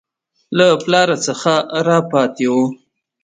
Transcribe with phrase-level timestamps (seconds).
[0.57, 1.33] له پلاره څه
[1.87, 2.63] راپاته وو.